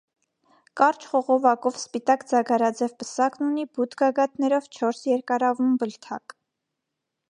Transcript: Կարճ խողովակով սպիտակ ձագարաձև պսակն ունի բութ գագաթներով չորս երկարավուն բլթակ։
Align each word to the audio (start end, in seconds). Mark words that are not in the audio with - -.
Կարճ 0.79 1.03
խողովակով 1.09 1.77
սպիտակ 1.81 2.25
ձագարաձև 2.33 2.97
պսակն 3.03 3.47
ունի 3.51 3.69
բութ 3.79 3.97
գագաթներով 4.03 4.75
չորս 4.79 5.07
երկարավուն 5.15 5.79
բլթակ։ 5.85 6.41